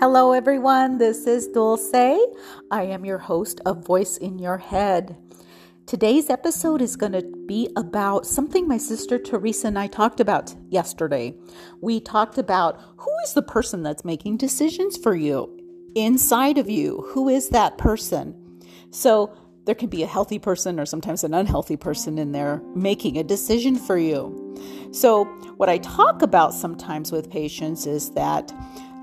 Hello, 0.00 0.30
everyone. 0.30 0.98
This 0.98 1.26
is 1.26 1.48
Dulce. 1.48 1.92
I 2.70 2.84
am 2.84 3.04
your 3.04 3.18
host 3.18 3.60
of 3.66 3.84
Voice 3.84 4.16
in 4.16 4.38
Your 4.38 4.58
Head. 4.58 5.16
Today's 5.86 6.30
episode 6.30 6.80
is 6.80 6.94
going 6.94 7.14
to 7.14 7.22
be 7.48 7.68
about 7.74 8.24
something 8.24 8.68
my 8.68 8.76
sister 8.76 9.18
Teresa 9.18 9.66
and 9.66 9.76
I 9.76 9.88
talked 9.88 10.20
about 10.20 10.54
yesterday. 10.68 11.34
We 11.80 11.98
talked 11.98 12.38
about 12.38 12.80
who 12.96 13.10
is 13.24 13.34
the 13.34 13.42
person 13.42 13.82
that's 13.82 14.04
making 14.04 14.36
decisions 14.36 14.96
for 14.96 15.16
you 15.16 15.52
inside 15.96 16.58
of 16.58 16.70
you? 16.70 17.04
Who 17.08 17.28
is 17.28 17.48
that 17.48 17.76
person? 17.76 18.36
So, 18.92 19.36
there 19.64 19.74
can 19.74 19.88
be 19.88 20.02
a 20.02 20.06
healthy 20.06 20.38
person 20.38 20.80
or 20.80 20.86
sometimes 20.86 21.24
an 21.24 21.34
unhealthy 21.34 21.76
person 21.76 22.18
in 22.18 22.32
there 22.32 22.62
making 22.74 23.18
a 23.18 23.24
decision 23.24 23.76
for 23.76 23.98
you. 23.98 24.88
So, 24.92 25.24
what 25.56 25.68
I 25.68 25.78
talk 25.78 26.22
about 26.22 26.54
sometimes 26.54 27.12
with 27.12 27.30
patients 27.30 27.86
is 27.86 28.12
that 28.12 28.50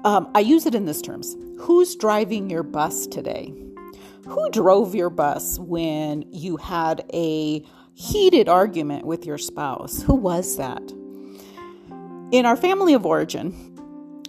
um, 0.06 0.30
I 0.36 0.40
use 0.40 0.66
it 0.66 0.76
in 0.76 0.86
this 0.86 1.02
terms 1.02 1.36
Who's 1.60 1.96
driving 1.96 2.50
your 2.50 2.64
bus 2.64 3.08
today? 3.08 3.54
Who 4.28 4.50
drove 4.52 4.96
your 4.96 5.10
bus 5.10 5.60
when 5.60 6.26
you 6.32 6.58
had 6.58 7.04
a 7.14 7.64
heated 7.94 8.48
argument 8.48 9.06
with 9.06 9.26
your 9.26 9.38
spouse? 9.38 10.02
Who 10.04 10.16
was 10.16 10.58
that? 10.58 10.82
In 12.32 12.46
our 12.46 12.56
family 12.56 12.94
of 12.94 13.06
origin, 13.06 13.54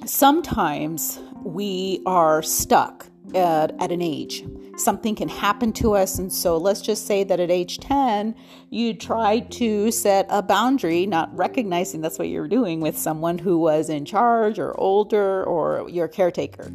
sometimes 0.04 1.20
we 1.44 2.02
are 2.06 2.42
stuck 2.42 3.06
at, 3.34 3.74
at 3.80 3.90
an 3.90 4.02
age 4.02 4.44
something 4.76 5.14
can 5.14 5.28
happen 5.28 5.72
to 5.72 5.94
us. 5.94 6.18
And 6.18 6.32
so 6.32 6.56
let's 6.56 6.80
just 6.80 7.06
say 7.06 7.24
that 7.24 7.40
at 7.40 7.50
age 7.50 7.78
10, 7.78 8.34
you 8.70 8.94
tried 8.94 9.50
to 9.52 9.90
set 9.90 10.26
a 10.28 10.42
boundary, 10.42 11.06
not 11.06 11.34
recognizing 11.36 12.00
that's 12.00 12.18
what 12.18 12.28
you're 12.28 12.48
doing 12.48 12.80
with 12.80 12.96
someone 12.96 13.38
who 13.38 13.58
was 13.58 13.88
in 13.88 14.04
charge 14.04 14.58
or 14.58 14.78
older 14.78 15.44
or 15.44 15.88
your 15.88 16.08
caretaker, 16.08 16.72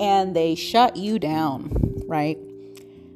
and 0.00 0.34
they 0.34 0.54
shut 0.54 0.96
you 0.96 1.18
down, 1.18 1.70
right? 2.06 2.38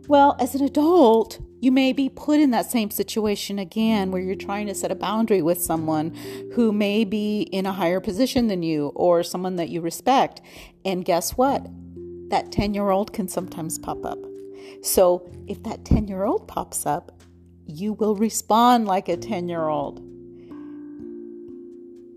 Well, 0.06 0.36
as 0.40 0.54
an 0.54 0.64
adult, 0.64 1.40
you 1.60 1.72
may 1.72 1.92
be 1.92 2.08
put 2.08 2.40
in 2.40 2.50
that 2.52 2.70
same 2.70 2.90
situation 2.90 3.58
again 3.58 4.10
where 4.10 4.22
you're 4.22 4.36
trying 4.36 4.68
to 4.68 4.74
set 4.74 4.92
a 4.92 4.94
boundary 4.94 5.42
with 5.42 5.60
someone 5.60 6.14
who 6.54 6.72
may 6.72 7.04
be 7.04 7.42
in 7.42 7.66
a 7.66 7.72
higher 7.72 8.00
position 8.00 8.46
than 8.46 8.62
you 8.62 8.92
or 8.94 9.22
someone 9.22 9.56
that 9.56 9.68
you 9.68 9.80
respect. 9.80 10.40
And 10.84 11.04
guess 11.04 11.36
what? 11.36 11.66
that 12.30 12.52
10 12.52 12.74
year 12.74 12.90
old 12.90 13.12
can 13.12 13.28
sometimes 13.28 13.78
pop 13.78 14.04
up. 14.04 14.18
So 14.82 15.28
if 15.46 15.62
that 15.64 15.84
10 15.84 16.08
year 16.08 16.24
old 16.24 16.48
pops 16.48 16.86
up, 16.86 17.22
you 17.66 17.92
will 17.92 18.14
respond 18.14 18.86
like 18.86 19.08
a 19.08 19.16
10 19.16 19.48
year 19.48 19.68
old. 19.68 19.98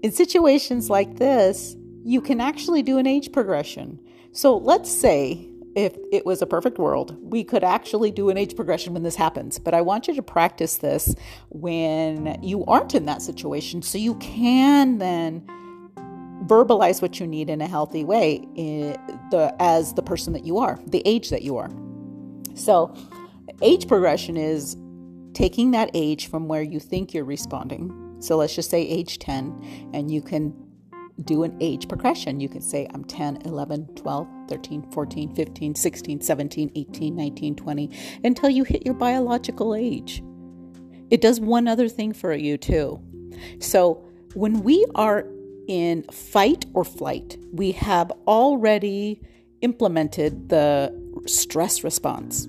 In 0.03 0.11
situations 0.11 0.89
like 0.89 1.17
this, 1.17 1.75
you 2.03 2.21
can 2.21 2.41
actually 2.41 2.81
do 2.81 2.97
an 2.97 3.05
age 3.05 3.31
progression. 3.31 3.99
So 4.31 4.57
let's 4.57 4.91
say 4.91 5.47
if 5.75 5.95
it 6.11 6.25
was 6.25 6.41
a 6.41 6.45
perfect 6.45 6.77
world, 6.77 7.17
we 7.21 7.43
could 7.43 7.63
actually 7.63 8.11
do 8.11 8.29
an 8.29 8.37
age 8.37 8.55
progression 8.55 8.93
when 8.93 9.03
this 9.03 9.15
happens. 9.15 9.59
But 9.59 9.73
I 9.73 9.81
want 9.81 10.07
you 10.07 10.15
to 10.15 10.23
practice 10.23 10.77
this 10.77 11.15
when 11.49 12.39
you 12.41 12.65
aren't 12.65 12.95
in 12.95 13.05
that 13.05 13.21
situation 13.21 13.81
so 13.81 13.97
you 13.97 14.15
can 14.15 14.97
then 14.97 15.47
verbalize 16.45 17.01
what 17.01 17.19
you 17.19 17.27
need 17.27 17.49
in 17.49 17.61
a 17.61 17.67
healthy 17.67 18.03
way 18.03 18.45
in 18.55 18.97
the 19.29 19.55
as 19.59 19.93
the 19.93 20.01
person 20.01 20.33
that 20.33 20.43
you 20.43 20.57
are, 20.57 20.79
the 20.87 21.01
age 21.05 21.29
that 21.29 21.43
you 21.43 21.57
are. 21.57 21.69
So, 22.55 22.93
age 23.61 23.87
progression 23.87 24.37
is 24.37 24.75
taking 25.33 25.71
that 25.71 25.89
age 25.93 26.27
from 26.27 26.47
where 26.47 26.61
you 26.61 26.79
think 26.79 27.13
you're 27.13 27.23
responding. 27.23 28.17
So 28.19 28.37
let's 28.37 28.55
just 28.55 28.69
say 28.69 28.81
age 28.81 29.19
10 29.19 29.89
and 29.93 30.11
you 30.11 30.21
can 30.21 30.53
do 31.23 31.43
an 31.43 31.55
age 31.59 31.87
progression. 31.87 32.39
You 32.39 32.49
can 32.49 32.61
say 32.61 32.87
I'm 32.93 33.03
10, 33.03 33.43
11, 33.45 33.95
12, 33.95 34.27
13, 34.47 34.91
14, 34.91 35.35
15, 35.35 35.75
16, 35.75 36.21
17, 36.21 36.71
18, 36.75 37.15
19, 37.15 37.55
20 37.55 37.89
until 38.23 38.49
you 38.49 38.63
hit 38.63 38.85
your 38.85 38.95
biological 38.95 39.75
age. 39.75 40.23
It 41.09 41.21
does 41.21 41.39
one 41.39 41.67
other 41.67 41.89
thing 41.89 42.13
for 42.13 42.33
you 42.33 42.57
too. 42.57 43.01
So 43.59 44.03
when 44.33 44.61
we 44.61 44.85
are 44.95 45.25
in 45.67 46.03
fight 46.11 46.65
or 46.73 46.83
flight, 46.83 47.37
we 47.51 47.71
have 47.73 48.11
already 48.27 49.21
implemented 49.61 50.49
the 50.49 50.93
stress 51.25 51.83
response. 51.83 52.47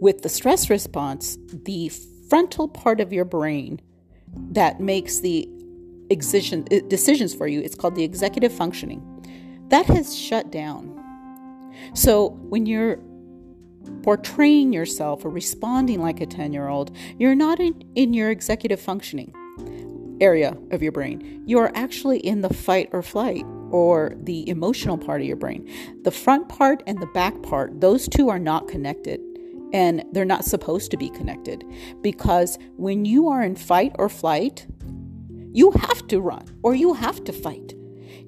With 0.00 0.22
the 0.22 0.28
stress 0.28 0.70
response, 0.70 1.38
the 1.52 1.90
frontal 2.28 2.68
part 2.68 3.00
of 3.00 3.12
your 3.12 3.24
brain 3.24 3.80
that 4.50 4.80
makes 4.80 5.20
the 5.20 5.48
decision, 6.08 6.66
uh, 6.70 6.80
decisions 6.88 7.34
for 7.34 7.46
you, 7.46 7.60
it's 7.60 7.74
called 7.74 7.94
the 7.94 8.04
executive 8.04 8.52
functioning, 8.52 9.02
that 9.68 9.86
has 9.86 10.16
shut 10.16 10.50
down. 10.50 10.92
So 11.94 12.30
when 12.48 12.66
you're 12.66 12.98
portraying 14.02 14.72
yourself 14.72 15.24
or 15.24 15.30
responding 15.30 16.00
like 16.00 16.20
a 16.20 16.26
10 16.26 16.52
year 16.52 16.68
old, 16.68 16.94
you're 17.18 17.34
not 17.34 17.60
in, 17.60 17.84
in 17.94 18.14
your 18.14 18.30
executive 18.30 18.80
functioning 18.80 19.32
area 20.20 20.56
of 20.70 20.82
your 20.82 20.92
brain. 20.92 21.42
You 21.46 21.58
are 21.58 21.70
actually 21.74 22.18
in 22.18 22.40
the 22.40 22.52
fight 22.52 22.88
or 22.92 23.02
flight 23.02 23.44
or 23.70 24.14
the 24.16 24.48
emotional 24.48 24.98
part 24.98 25.20
of 25.20 25.26
your 25.26 25.36
brain. 25.36 25.68
The 26.02 26.10
front 26.10 26.48
part 26.48 26.82
and 26.86 27.00
the 27.00 27.06
back 27.06 27.42
part, 27.42 27.80
those 27.80 28.08
two 28.08 28.28
are 28.28 28.38
not 28.38 28.68
connected. 28.68 29.20
And 29.72 30.04
they're 30.12 30.24
not 30.24 30.44
supposed 30.44 30.90
to 30.92 30.96
be 30.96 31.10
connected 31.10 31.64
because 32.00 32.56
when 32.76 33.04
you 33.04 33.28
are 33.28 33.42
in 33.42 33.56
fight 33.56 33.92
or 33.98 34.08
flight, 34.08 34.66
you 35.52 35.72
have 35.72 36.06
to 36.08 36.20
run 36.20 36.46
or 36.62 36.74
you 36.74 36.94
have 36.94 37.24
to 37.24 37.32
fight. 37.32 37.74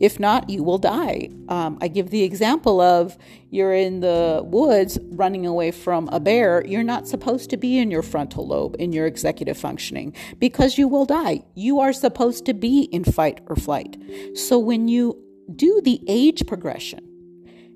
If 0.01 0.21
not, 0.21 0.49
you 0.49 0.63
will 0.63 0.79
die. 0.79 1.31
Um, 1.49 1.79
I 1.81 1.89
give 1.89 2.11
the 2.11 2.23
example 2.23 2.81
of 2.81 3.17
you're 3.51 3.75
in 3.75 4.01
the 4.01 4.43
woods 4.45 4.99
running 5.11 5.47
away 5.47 5.71
from 5.71 6.09
a 6.13 6.21
bear. 6.21 6.65
You're 6.67 6.83
not 6.83 7.09
supposed 7.09 7.51
to 7.51 7.57
be 7.57 7.79
in 7.79 7.91
your 7.91 8.03
frontal 8.03 8.47
lobe, 8.47 8.77
in 8.79 8.93
your 8.93 9.07
executive 9.07 9.59
functioning, 9.59 10.15
because 10.39 10.79
you 10.79 10.87
will 10.89 11.05
die. 11.05 11.45
You 11.55 11.81
are 11.81 11.93
supposed 11.93 12.47
to 12.47 12.55
be 12.55 12.83
in 12.93 13.05
fight 13.05 13.41
or 13.47 13.57
flight. 13.57 13.97
So 14.35 14.59
when 14.59 14.89
you 14.89 15.21
do 15.55 15.81
the 15.83 16.03
age 16.07 16.47
progression, 16.47 17.05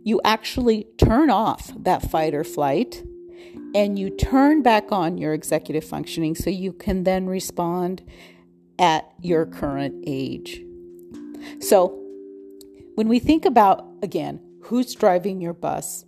you 0.05 0.21
actually 0.25 0.88
turn 0.99 1.31
off 1.31 1.72
that 1.77 2.10
fight 2.10 2.34
or 2.34 2.44
flight 2.44 3.05
and 3.75 3.99
you 3.99 4.10
turn 4.10 4.62
back 4.62 4.93
on 4.93 5.19
your 5.19 5.33
executive 5.33 5.84
functioning 5.84 6.34
so 6.34 6.50
you 6.50 6.72
can 6.72 7.05
then 7.05 7.27
respond 7.27 8.03
at 8.78 9.10
your 9.21 9.47
current 9.47 10.05
age. 10.06 10.62
So, 11.60 11.99
when 12.94 13.09
we 13.09 13.19
think 13.19 13.44
about, 13.44 13.87
again, 14.03 14.41
who's 14.65 14.94
driving 14.94 15.41
your 15.41 15.54
bus, 15.54 16.04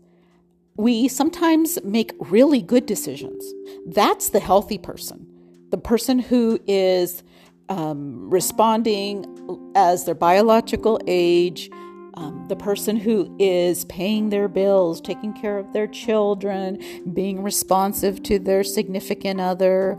we 0.76 1.08
sometimes 1.08 1.78
make 1.82 2.12
really 2.18 2.60
good 2.60 2.84
decisions. 2.84 3.44
That's 3.86 4.30
the 4.30 4.40
healthy 4.40 4.78
person, 4.78 5.26
the 5.70 5.78
person 5.78 6.18
who 6.18 6.60
is 6.66 7.22
um, 7.68 8.30
responding 8.30 9.26
as 9.74 10.04
their 10.04 10.14
biological 10.14 11.00
age, 11.06 11.70
um, 12.14 12.46
the 12.48 12.56
person 12.56 12.96
who 12.96 13.34
is 13.38 13.84
paying 13.86 14.30
their 14.30 14.48
bills, 14.48 15.00
taking 15.00 15.32
care 15.32 15.58
of 15.58 15.72
their 15.72 15.86
children, 15.86 16.78
being 17.12 17.42
responsive 17.42 18.22
to 18.24 18.38
their 18.38 18.62
significant 18.62 19.40
other, 19.40 19.98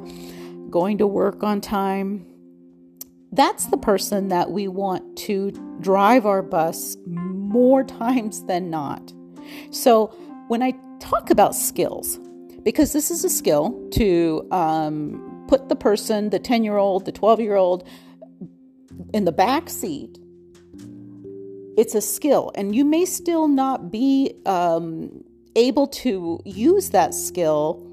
going 0.70 0.98
to 0.98 1.08
work 1.08 1.44
on 1.44 1.60
time. 1.60 2.26
That's 3.32 3.66
the 3.66 3.78
person 3.78 4.30
that 4.30 4.52
we 4.52 4.68
want 4.68 5.18
to 5.20 5.52
drive 5.82 6.26
our 6.26 6.42
bus 6.42 6.96
more 7.06 7.84
times 8.02 8.44
than 8.46 8.70
not. 8.70 9.14
So, 9.72 10.08
when 10.48 10.62
I 10.64 10.74
talk 11.00 11.30
about 11.32 11.56
skills, 11.56 12.20
because 12.64 12.94
this 12.94 13.12
is 13.12 13.24
a 13.24 13.30
skill 13.30 13.90
to 13.92 14.48
um, 14.52 15.35
put 15.48 15.70
the 15.70 15.76
person, 15.76 16.30
the 16.30 16.40
10 16.40 16.64
year 16.64 16.78
old, 16.78 17.06
the 17.06 17.12
12 17.12 17.40
year 17.40 17.56
old, 17.56 17.88
in 19.14 19.26
the 19.26 19.32
back 19.32 19.70
seat, 19.70 20.18
it's 21.78 21.96
a 21.96 22.02
skill. 22.02 22.52
And 22.56 22.76
you 22.76 22.86
may 22.86 23.06
still 23.06 23.48
not 23.48 23.92
be 23.92 24.36
um, 24.46 25.24
able 25.56 25.88
to 25.88 26.40
use 26.46 26.92
that 26.92 27.14
skill 27.14 27.86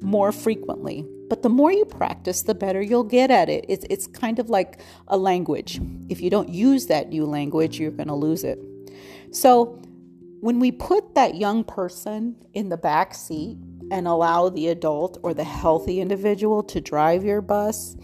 more 0.00 0.32
frequently. 0.32 1.04
But 1.28 1.42
the 1.42 1.48
more 1.48 1.72
you 1.72 1.84
practice, 1.84 2.42
the 2.42 2.54
better 2.54 2.82
you'll 2.82 3.04
get 3.04 3.30
at 3.30 3.48
it. 3.48 3.64
It's, 3.68 3.86
it's 3.88 4.06
kind 4.06 4.38
of 4.38 4.50
like 4.50 4.80
a 5.08 5.16
language. 5.16 5.80
If 6.08 6.20
you 6.20 6.30
don't 6.30 6.50
use 6.50 6.86
that 6.86 7.08
new 7.08 7.24
language, 7.24 7.80
you're 7.80 7.90
going 7.90 8.08
to 8.08 8.14
lose 8.14 8.44
it. 8.44 8.58
So, 9.30 9.80
when 10.40 10.60
we 10.60 10.70
put 10.70 11.14
that 11.14 11.36
young 11.36 11.64
person 11.64 12.36
in 12.52 12.68
the 12.68 12.76
back 12.76 13.14
seat 13.14 13.56
and 13.90 14.06
allow 14.06 14.48
the 14.48 14.68
adult 14.68 15.18
or 15.22 15.34
the 15.34 15.44
healthy 15.44 16.00
individual 16.00 16.62
to 16.64 16.80
drive 16.80 17.24
your 17.24 17.40
bus, 17.40 17.96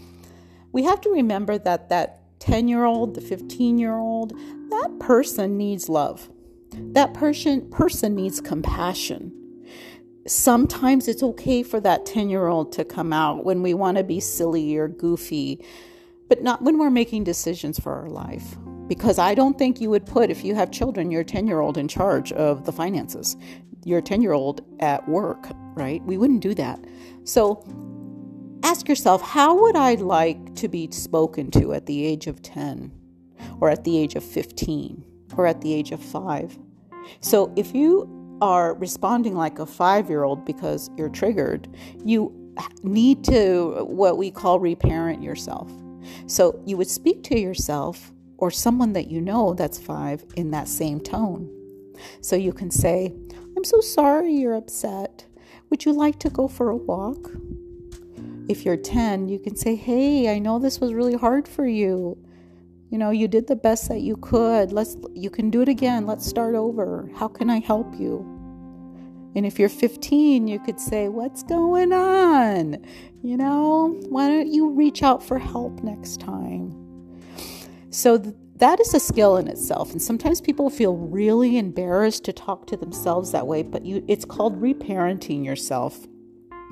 we 0.71 0.83
have 0.83 1.01
to 1.01 1.09
remember 1.09 1.57
that 1.57 1.89
that 1.89 2.21
10 2.39 2.67
year 2.67 2.85
old, 2.85 3.15
the 3.15 3.21
15 3.21 3.77
year 3.77 3.97
old, 3.97 4.33
that 4.69 4.97
person 4.99 5.57
needs 5.57 5.89
love. 5.89 6.29
That 6.73 7.13
person, 7.13 7.69
person 7.69 8.15
needs 8.15 8.39
compassion 8.39 9.37
sometimes 10.27 11.07
it's 11.07 11.23
okay 11.23 11.63
for 11.63 11.79
that 11.79 12.05
10 12.05 12.29
year 12.29 12.47
old 12.47 12.71
to 12.73 12.85
come 12.85 13.11
out 13.13 13.43
when 13.43 13.61
we 13.61 13.73
want 13.73 13.97
to 13.97 14.03
be 14.03 14.19
silly 14.19 14.77
or 14.77 14.87
goofy, 14.87 15.63
but 16.29 16.43
not 16.43 16.61
when 16.61 16.77
we're 16.77 16.91
making 16.91 17.23
decisions 17.23 17.79
for 17.79 17.93
our 17.93 18.09
life. 18.09 18.55
because 18.87 19.17
I 19.17 19.35
don't 19.35 19.57
think 19.57 19.79
you 19.79 19.89
would 19.89 20.05
put, 20.05 20.29
if 20.29 20.43
you 20.43 20.53
have 20.55 20.69
children, 20.69 21.11
your 21.11 21.23
10 21.23 21.47
year 21.47 21.61
old 21.61 21.77
in 21.77 21.87
charge 21.87 22.33
of 22.33 22.65
the 22.65 22.73
finances, 22.73 23.37
your 23.83 24.01
10 24.01 24.21
year 24.21 24.33
old 24.33 24.61
at 24.79 25.07
work, 25.07 25.47
right? 25.75 26.01
We 26.03 26.17
wouldn't 26.17 26.41
do 26.41 26.53
that. 26.55 26.79
So 27.23 27.63
ask 28.63 28.87
yourself, 28.87 29.21
how 29.21 29.59
would 29.61 29.75
I 29.75 29.95
like 29.95 30.55
to 30.55 30.67
be 30.67 30.89
spoken 30.91 31.51
to 31.51 31.73
at 31.73 31.85
the 31.85 32.05
age 32.05 32.27
of 32.27 32.41
10 32.41 32.91
or 33.59 33.69
at 33.69 33.83
the 33.83 33.97
age 33.97 34.15
of 34.15 34.23
15 34.23 35.03
or 35.37 35.47
at 35.47 35.61
the 35.61 35.73
age 35.73 35.91
of 35.91 36.01
5? 36.01 36.57
So 37.19 37.51
if 37.55 37.73
you 37.73 38.37
are 38.41 38.73
responding 38.75 39.35
like 39.35 39.59
a 39.59 39.65
five 39.65 40.09
year 40.09 40.23
old 40.23 40.45
because 40.45 40.89
you're 40.97 41.09
triggered, 41.09 41.67
you 42.03 42.35
need 42.83 43.23
to 43.25 43.85
what 43.85 44.17
we 44.17 44.31
call 44.31 44.59
reparent 44.59 45.21
yourself. 45.21 45.71
So 46.25 46.59
you 46.65 46.77
would 46.77 46.89
speak 46.89 47.23
to 47.25 47.39
yourself 47.39 48.11
or 48.37 48.49
someone 48.49 48.93
that 48.93 49.09
you 49.09 49.21
know 49.21 49.53
that's 49.53 49.77
five 49.77 50.25
in 50.35 50.51
that 50.51 50.67
same 50.67 50.99
tone. 50.99 51.49
So 52.21 52.35
you 52.35 52.51
can 52.51 52.71
say, 52.71 53.13
I'm 53.61 53.65
so 53.65 53.79
sorry 53.79 54.33
you're 54.33 54.55
upset. 54.55 55.27
Would 55.69 55.85
you 55.85 55.93
like 55.93 56.17
to 56.21 56.31
go 56.31 56.47
for 56.47 56.71
a 56.71 56.75
walk? 56.75 57.31
If 58.49 58.65
you're 58.65 58.75
10, 58.75 59.29
you 59.29 59.37
can 59.37 59.55
say, 59.55 59.75
Hey, 59.75 60.35
I 60.35 60.39
know 60.39 60.57
this 60.57 60.79
was 60.79 60.95
really 60.95 61.13
hard 61.13 61.47
for 61.47 61.67
you. 61.67 62.17
You 62.89 62.97
know, 62.97 63.11
you 63.11 63.27
did 63.27 63.45
the 63.45 63.55
best 63.55 63.87
that 63.89 64.01
you 64.01 64.17
could. 64.17 64.71
Let's 64.71 64.97
you 65.13 65.29
can 65.29 65.51
do 65.51 65.61
it 65.61 65.69
again. 65.69 66.07
Let's 66.07 66.25
start 66.25 66.55
over. 66.55 67.07
How 67.15 67.27
can 67.27 67.51
I 67.51 67.59
help 67.59 67.93
you? 67.99 68.25
And 69.35 69.45
if 69.45 69.59
you're 69.59 69.69
15, 69.69 70.47
you 70.47 70.57
could 70.57 70.79
say, 70.79 71.07
What's 71.07 71.43
going 71.43 71.93
on? 71.93 72.83
You 73.21 73.37
know, 73.37 73.95
why 74.09 74.27
don't 74.27 74.51
you 74.51 74.71
reach 74.71 75.03
out 75.03 75.21
for 75.21 75.37
help 75.37 75.83
next 75.83 76.19
time? 76.19 76.75
So 77.91 78.17
th- 78.17 78.33
that 78.61 78.79
is 78.79 78.93
a 78.93 78.99
skill 78.99 79.37
in 79.37 79.47
itself. 79.47 79.91
And 79.91 79.99
sometimes 79.99 80.39
people 80.39 80.69
feel 80.69 80.95
really 80.95 81.57
embarrassed 81.57 82.23
to 82.25 82.33
talk 82.33 82.67
to 82.67 82.77
themselves 82.77 83.31
that 83.31 83.47
way, 83.47 83.63
but 83.63 83.83
you, 83.83 84.05
it's 84.07 84.23
called 84.23 84.61
reparenting 84.61 85.43
yourself. 85.43 85.97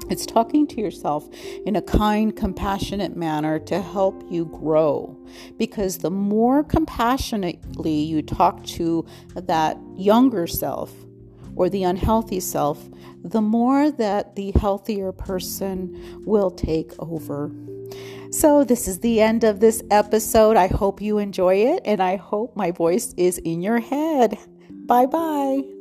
It's 0.07 0.25
talking 0.27 0.68
to 0.68 0.81
yourself 0.81 1.27
in 1.65 1.75
a 1.75 1.81
kind, 1.81 2.36
compassionate 2.36 3.18
manner 3.18 3.57
to 3.59 3.81
help 3.81 4.24
you 4.30 4.45
grow. 4.45 5.18
Because 5.57 5.97
the 5.97 6.12
more 6.12 6.63
compassionately 6.63 7.95
you 7.95 8.21
talk 8.21 8.63
to 8.65 9.03
that 9.33 9.77
younger 9.95 10.45
self 10.45 10.94
or 11.59 11.69
the 11.69 11.83
unhealthy 11.83 12.39
self, 12.39 12.89
the 13.21 13.41
more 13.41 13.91
that 13.91 14.35
the 14.38 14.51
healthier 14.51 15.11
person 15.11 16.21
will 16.25 16.50
take 16.50 16.94
over. 17.00 17.51
So, 18.31 18.63
this 18.63 18.88
is 18.88 19.00
the 19.00 19.19
end 19.19 19.44
of 19.44 19.59
this 19.59 19.83
episode. 19.91 20.56
I 20.56 20.67
hope 20.67 21.01
you 21.01 21.17
enjoy 21.17 21.56
it, 21.56 21.81
and 21.83 22.01
I 22.01 22.15
hope 22.15 22.56
my 22.56 22.71
voice 22.71 23.13
is 23.17 23.39
in 23.39 23.61
your 23.61 23.79
head. 23.79 24.38
Bye 24.69 25.07
bye. 25.07 25.79